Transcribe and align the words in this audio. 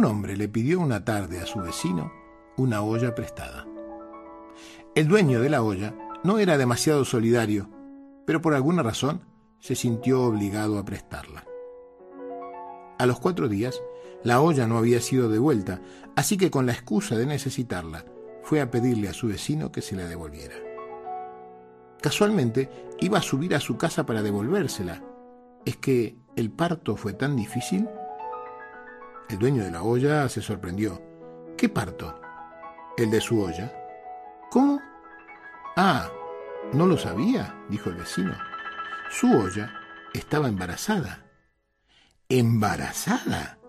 un 0.00 0.06
hombre 0.06 0.34
le 0.34 0.48
pidió 0.48 0.80
una 0.80 1.04
tarde 1.04 1.40
a 1.40 1.46
su 1.46 1.60
vecino 1.60 2.10
una 2.56 2.80
olla 2.80 3.14
prestada. 3.14 3.66
El 4.94 5.08
dueño 5.08 5.42
de 5.42 5.50
la 5.50 5.62
olla 5.62 5.94
no 6.24 6.38
era 6.38 6.56
demasiado 6.56 7.04
solidario, 7.04 7.68
pero 8.24 8.40
por 8.40 8.54
alguna 8.54 8.82
razón 8.82 9.20
se 9.58 9.74
sintió 9.74 10.22
obligado 10.22 10.78
a 10.78 10.86
prestarla. 10.86 11.44
A 12.98 13.04
los 13.04 13.20
cuatro 13.20 13.46
días, 13.46 13.82
la 14.24 14.40
olla 14.40 14.66
no 14.66 14.78
había 14.78 15.02
sido 15.02 15.28
devuelta, 15.28 15.82
así 16.16 16.38
que 16.38 16.50
con 16.50 16.64
la 16.64 16.72
excusa 16.72 17.18
de 17.18 17.26
necesitarla, 17.26 18.06
fue 18.42 18.62
a 18.62 18.70
pedirle 18.70 19.10
a 19.10 19.12
su 19.12 19.28
vecino 19.28 19.70
que 19.70 19.82
se 19.82 19.96
la 19.96 20.06
devolviera. 20.06 20.54
Casualmente, 22.00 22.70
iba 23.00 23.18
a 23.18 23.22
subir 23.22 23.54
a 23.54 23.60
su 23.60 23.76
casa 23.76 24.06
para 24.06 24.22
devolvérsela. 24.22 25.02
¿Es 25.66 25.76
que 25.76 26.16
el 26.36 26.50
parto 26.50 26.96
fue 26.96 27.12
tan 27.12 27.36
difícil? 27.36 27.86
El 29.30 29.38
dueño 29.38 29.62
de 29.62 29.70
la 29.70 29.84
olla 29.84 30.28
se 30.28 30.42
sorprendió. 30.42 31.00
¿Qué 31.56 31.68
parto? 31.68 32.20
El 32.96 33.12
de 33.12 33.20
su 33.20 33.40
olla. 33.40 33.72
¿Cómo? 34.50 34.80
Ah, 35.76 36.10
no 36.72 36.84
lo 36.84 36.98
sabía, 36.98 37.54
dijo 37.68 37.90
el 37.90 37.96
vecino. 37.96 38.34
Su 39.08 39.30
olla 39.32 39.72
estaba 40.12 40.48
embarazada. 40.48 41.24
¿Embarazada? 42.28 43.60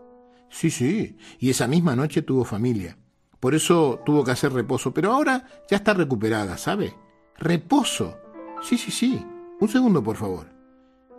Sí, 0.49 0.71
sí, 0.71 1.15
y 1.37 1.51
esa 1.51 1.67
misma 1.67 1.95
noche 1.95 2.23
tuvo 2.23 2.43
familia. 2.43 2.97
Por 3.39 3.53
eso 3.53 4.01
tuvo 4.03 4.23
que 4.23 4.31
hacer 4.31 4.51
reposo, 4.51 4.91
pero 4.91 5.13
ahora 5.13 5.45
ya 5.69 5.77
está 5.77 5.93
recuperada, 5.93 6.57
¿sabe? 6.57 6.95
¿Reposo? 7.37 8.17
Sí, 8.63 8.79
sí, 8.79 8.89
sí. 8.89 9.23
Un 9.59 9.69
segundo, 9.69 10.03
por 10.03 10.17
favor. 10.17 10.47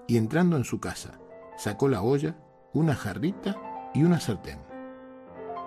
Y 0.08 0.16
entrando 0.16 0.56
en 0.56 0.64
su 0.64 0.80
casa, 0.80 1.20
sacó 1.56 1.88
la 1.88 2.02
olla, 2.02 2.36
una 2.72 2.96
jarrita 2.96 3.56
y 3.94 4.04
una 4.04 4.20
sartén. 4.20 4.58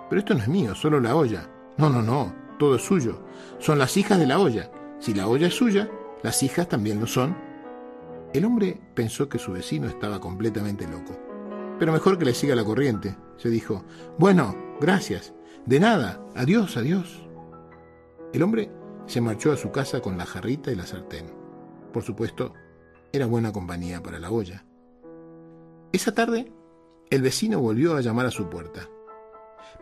Pero 0.08 0.18
esto 0.20 0.34
no 0.34 0.40
es 0.40 0.48
mío, 0.48 0.74
solo 0.74 1.00
la 1.00 1.16
olla. 1.16 1.48
No, 1.76 1.90
no, 1.90 2.02
no, 2.02 2.34
todo 2.58 2.76
es 2.76 2.82
suyo. 2.82 3.22
Son 3.58 3.78
las 3.78 3.96
hijas 3.96 4.18
de 4.18 4.26
la 4.26 4.38
olla. 4.38 4.70
Si 4.98 5.14
la 5.14 5.28
olla 5.28 5.48
es 5.48 5.54
suya, 5.54 5.90
las 6.22 6.42
hijas 6.42 6.68
también 6.68 7.00
lo 7.00 7.06
son. 7.06 7.36
El 8.32 8.44
hombre 8.44 8.80
pensó 8.94 9.28
que 9.28 9.38
su 9.38 9.52
vecino 9.52 9.88
estaba 9.88 10.20
completamente 10.20 10.86
loco. 10.86 11.18
Pero 11.78 11.92
mejor 11.92 12.18
que 12.18 12.24
le 12.24 12.34
siga 12.34 12.54
la 12.54 12.64
corriente, 12.64 13.16
se 13.36 13.50
dijo. 13.50 13.84
Bueno, 14.18 14.56
gracias. 14.80 15.34
De 15.66 15.80
nada. 15.80 16.20
Adiós, 16.34 16.76
adiós. 16.76 17.26
El 18.32 18.42
hombre 18.42 18.70
se 19.06 19.20
marchó 19.20 19.52
a 19.52 19.56
su 19.56 19.70
casa 19.70 20.00
con 20.00 20.16
la 20.16 20.26
jarrita 20.26 20.70
y 20.70 20.74
la 20.76 20.86
sartén. 20.86 21.26
Por 21.92 22.02
supuesto, 22.02 22.54
era 23.12 23.26
buena 23.26 23.52
compañía 23.52 24.02
para 24.02 24.18
la 24.18 24.30
olla. 24.30 24.64
Esa 25.92 26.12
tarde, 26.12 26.52
el 27.10 27.22
vecino 27.22 27.60
volvió 27.60 27.96
a 27.96 28.00
llamar 28.00 28.26
a 28.26 28.30
su 28.30 28.48
puerta. 28.48 28.88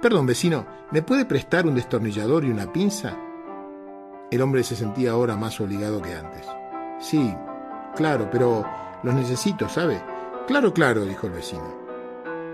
Perdón, 0.01 0.27
vecino, 0.27 0.67
¿me 0.91 1.03
puede 1.03 1.25
prestar 1.25 1.67
un 1.67 1.75
destornillador 1.75 2.45
y 2.45 2.51
una 2.51 2.73
pinza? 2.73 3.17
El 4.31 4.43
hombre 4.43 4.63
se 4.63 4.77
sentía 4.77 5.13
ahora 5.13 5.37
más 5.37 5.61
obligado 5.61 6.03
que 6.03 6.15
antes. 6.15 6.47
Sí, 7.01 7.35
claro, 7.95 8.29
pero 8.31 8.65
los 9.03 9.15
necesito, 9.15 9.69
¿sabe? 9.69 10.03
Claro, 10.47 10.75
claro, 10.75 11.05
dijo 11.05 11.27
el 11.27 11.33
vecino. 11.33 11.85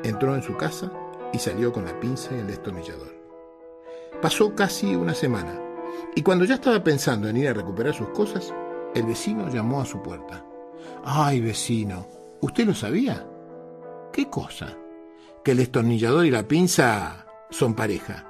Entró 0.05 0.34
en 0.34 0.43
su 0.43 0.56
casa 0.56 0.93
y 1.33 1.39
salió 1.39 1.72
con 1.72 1.84
la 1.84 1.99
pinza 1.99 2.34
y 2.34 2.41
el 2.41 2.47
destornillador. 2.47 3.15
Pasó 4.22 4.55
casi 4.55 4.95
una 4.95 5.15
semana, 5.15 5.59
y 6.15 6.22
cuando 6.22 6.45
ya 6.45 6.55
estaba 6.55 6.83
pensando 6.84 7.28
en 7.28 7.37
ir 7.37 7.49
a 7.49 7.55
recuperar 7.55 7.95
sus 7.95 8.09
cosas, 8.11 8.53
el 8.95 9.05
vecino 9.05 9.49
llamó 9.49 9.81
a 9.81 9.87
su 9.87 10.03
puerta. 10.03 10.45
Ay, 11.05 11.41
vecino, 11.41 12.06
¿usted 12.41 12.66
lo 12.66 12.75
sabía? 12.75 13.27
¿Qué 14.12 14.28
cosa? 14.28 14.76
Que 15.44 15.53
el 15.53 15.59
destornillador 15.59 16.26
y 16.26 16.31
la 16.31 16.47
pinza 16.47 17.26
son 17.50 17.75
pareja. 17.75 18.26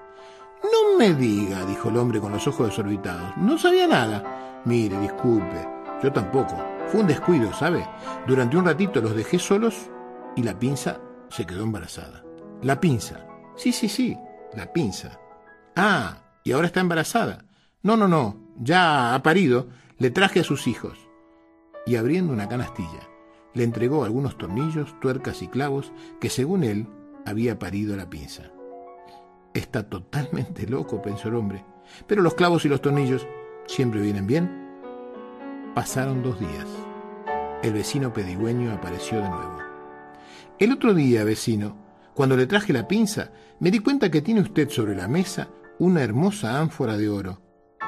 No 0.63 0.99
me 0.99 1.15
diga, 1.15 1.65
dijo 1.65 1.89
el 1.89 1.97
hombre 1.97 2.21
con 2.21 2.33
los 2.33 2.47
ojos 2.47 2.69
desorbitados. 2.69 3.37
No 3.39 3.59
sabía 3.59 3.87
nada. 3.87 4.63
Mire, 4.67 4.99
disculpe, 5.01 5.67
yo 6.03 6.13
tampoco. 6.13 6.57
Fue 6.89 7.01
un 7.01 7.07
descuido, 7.07 7.53
¿sabe? 7.55 7.87
Durante 8.27 8.57
un 8.57 8.67
ratito 8.67 9.01
los 9.01 9.15
dejé 9.15 9.39
solos 9.39 9.91
y 10.37 10.43
la 10.43 10.59
pinza 10.59 11.01
se 11.31 11.47
quedó 11.47 11.63
embarazada. 11.63 12.25
La 12.63 12.79
pinza. 12.79 13.27
Sí, 13.57 13.73
sí, 13.73 13.89
sí, 13.89 14.19
la 14.55 14.73
pinza. 14.73 15.19
Ah, 15.77 16.19
y 16.45 16.53
ahora 16.53 16.67
está 16.67 16.81
embarazada. 16.81 17.45
No, 17.83 17.97
no, 17.97 18.09
no, 18.09 18.37
ya 18.59 19.15
ha 19.15 19.23
parido. 19.23 19.69
Le 19.99 20.11
traje 20.11 20.41
a 20.41 20.45
sus 20.45 20.67
hijos. 20.67 20.99
Y 21.87 21.97
abriendo 21.97 22.33
una 22.33 22.49
canastilla, 22.49 23.09
le 23.55 23.65
entregó 23.65 24.05
algunos 24.05 24.39
tornillos, 24.39 24.99
tuercas 25.01 25.43
y 25.43 25.49
clavos 25.49 25.93
que, 26.21 26.31
según 26.31 26.65
él, 26.65 26.87
había 27.27 27.59
parido 27.59 27.97
la 27.97 28.09
pinza. 28.09 28.45
Está 29.55 29.89
totalmente 29.89 30.67
loco, 30.67 31.03
pensó 31.03 31.29
el 31.29 31.35
hombre. 31.35 31.65
Pero 32.07 32.23
los 32.23 32.35
clavos 32.35 32.65
y 32.65 32.69
los 32.69 32.81
tornillos 32.81 33.27
siempre 33.67 34.01
vienen 34.01 34.27
bien. 34.27 34.51
Pasaron 35.75 36.23
dos 36.23 36.39
días. 36.39 36.67
El 37.63 37.73
vecino 37.73 38.13
pedigüeño 38.13 38.73
apareció 38.73 39.21
de 39.21 39.29
nuevo. 39.29 39.59
El 40.59 40.73
otro 40.73 40.95
día, 40.95 41.25
vecino, 41.25 41.77
cuando 42.15 42.37
le 42.37 42.47
traje 42.47 42.73
la 42.73 42.87
pinza, 42.87 43.33
me 43.59 43.71
di 43.71 43.81
cuenta 43.81 44.11
que 44.11 44.23
tiene 44.23 44.41
usted 44.41 44.69
sobre 44.71 44.95
la 44.95 45.09
mesa 45.09 45.49
una 45.79 46.03
hermosa 46.03 46.61
ánfora 46.61 46.97
de 46.97 47.09
oro. 47.09 47.43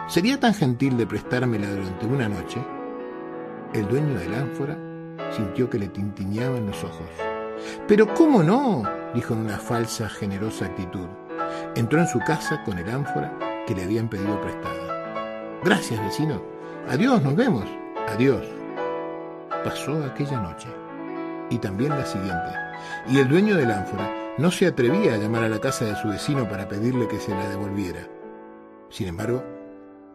¿Sería 0.09 0.41
tan 0.41 0.55
gentil 0.55 0.97
de 0.97 1.07
prestármela 1.07 1.71
durante 1.71 2.07
una 2.07 2.29
noche? 2.29 2.61
El 3.73 3.87
dueño 3.89 4.19
del 4.19 4.35
ánfora 4.35 4.92
sintió 5.37 5.69
que 5.69 5.79
le 5.79 5.89
tintineaban 5.89 6.67
los 6.67 6.83
ojos. 6.85 7.09
Pero 7.87 8.13
¿cómo 8.15 8.43
no? 8.43 8.83
dijo 9.15 9.35
en 9.35 9.41
una 9.41 9.59
falsa, 9.59 10.09
generosa 10.09 10.67
actitud. 10.67 11.07
Entró 11.75 12.01
en 12.01 12.09
su 12.09 12.19
casa 12.21 12.63
con 12.65 12.79
el 12.79 12.89
ánfora 12.89 13.65
que 13.67 13.75
le 13.75 13.85
habían 13.85 14.09
pedido 14.09 14.41
prestada. 14.41 15.61
Gracias, 15.65 16.03
vecino. 16.03 16.43
Adiós, 16.89 17.23
nos 17.23 17.37
vemos. 17.37 17.65
Adiós. 18.09 18.47
Pasó 19.65 20.03
aquella 20.05 20.41
noche 20.41 20.69
y 21.51 21.59
también 21.59 21.91
la 21.91 22.07
siguiente, 22.07 22.49
y 23.09 23.19
el 23.19 23.29
dueño 23.29 23.57
del 23.57 23.71
ánfora 23.71 24.11
no 24.39 24.51
se 24.51 24.67
atrevía 24.67 25.15
a 25.15 25.19
llamar 25.19 25.43
a 25.45 25.49
la 25.49 25.61
casa 25.61 25.85
de 25.85 25.95
su 25.97 26.09
vecino 26.09 26.49
para 26.49 26.67
pedirle 26.67 27.07
que 27.07 27.21
se 27.21 27.31
la 27.31 27.49
devolviera. 27.49 28.09
Sin 28.89 29.09
embargo, 29.09 29.45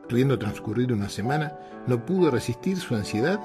habiendo 0.10 0.40
transcurrido 0.40 0.96
una 0.96 1.10
semana, 1.10 1.54
no 1.86 2.06
pudo 2.06 2.32
resistir 2.32 2.78
su 2.78 2.96
ansiedad 2.96 3.40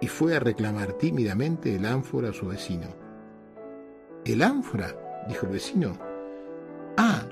y 0.00 0.06
fue 0.06 0.36
a 0.36 0.40
reclamar 0.40 0.92
tímidamente 0.94 1.74
el 1.74 1.84
ánfora 1.86 2.30
a 2.30 2.32
su 2.32 2.46
vecino. 2.46 2.86
¿El 4.24 4.42
ánfora? 4.42 5.24
dijo 5.28 5.46
el 5.46 5.52
vecino. 5.52 5.98
Ah, 6.96 7.22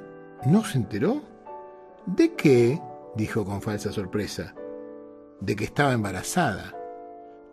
¿no 0.47 0.65
se 0.65 0.79
enteró? 0.79 1.23
¿De 2.07 2.35
qué? 2.35 2.81
dijo 3.15 3.45
con 3.45 3.63
falsa 3.63 3.93
sorpresa. 3.93 4.55
De 5.41 5.57
que 5.57 5.65
estaba 5.65 5.93
embarazada. 5.93 6.75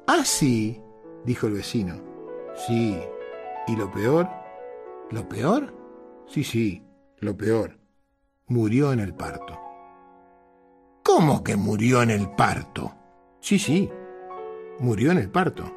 Ah, 0.08 0.24
sí, 0.24 0.82
dijo 1.26 1.48
el 1.48 1.54
vecino. 1.54 1.96
Sí. 2.68 3.00
¿Y 3.68 3.76
lo 3.76 3.92
peor? 3.92 4.28
¿Lo 5.10 5.28
peor? 5.28 5.74
Sí, 6.28 6.44
sí, 6.44 6.86
lo 7.20 7.36
peor. 7.36 7.80
Murió 8.48 8.92
en 8.92 9.00
el 9.00 9.14
parto. 9.14 9.60
¿Cómo 11.04 11.44
que 11.44 11.56
murió 11.56 12.02
en 12.02 12.12
el 12.12 12.30
parto? 12.32 12.94
Sí, 13.40 13.60
sí, 13.60 13.90
murió 14.84 15.14
en 15.14 15.18
el 15.18 15.30
parto. 15.30 15.74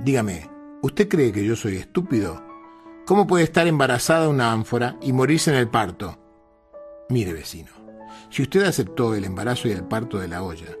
Dígame, 0.00 0.50
¿usted 0.82 1.08
cree 1.08 1.30
que 1.30 1.44
yo 1.44 1.54
soy 1.54 1.76
estúpido? 1.76 2.42
¿Cómo 3.06 3.24
puede 3.24 3.44
estar 3.44 3.68
embarazada 3.68 4.28
una 4.28 4.50
ánfora 4.50 4.96
y 5.00 5.12
morirse 5.12 5.52
en 5.52 5.56
el 5.58 5.68
parto? 5.68 6.18
Mire, 7.08 7.32
vecino, 7.32 7.70
si 8.30 8.42
usted 8.42 8.64
aceptó 8.64 9.14
el 9.14 9.24
embarazo 9.24 9.68
y 9.68 9.70
el 9.70 9.84
parto 9.84 10.18
de 10.18 10.26
la 10.26 10.42
olla, 10.42 10.76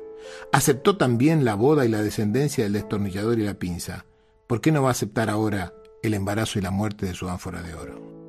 aceptó 0.50 0.96
también 0.96 1.44
la 1.44 1.54
boda 1.54 1.84
y 1.84 1.88
la 1.88 2.02
descendencia 2.02 2.64
del 2.64 2.72
destornillador 2.72 3.38
y 3.38 3.44
la 3.44 3.54
pinza, 3.54 4.06
¿por 4.48 4.60
qué 4.60 4.72
no 4.72 4.82
va 4.82 4.88
a 4.88 4.92
aceptar 4.92 5.30
ahora 5.30 5.72
el 6.02 6.14
embarazo 6.14 6.58
y 6.58 6.62
la 6.62 6.72
muerte 6.72 7.06
de 7.06 7.14
su 7.14 7.28
ánfora 7.28 7.62
de 7.62 7.74
oro? 7.74 8.21